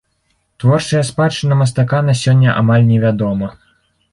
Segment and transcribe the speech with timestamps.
[0.61, 3.55] Творчая спадчына мастака на сёння амаль невядома.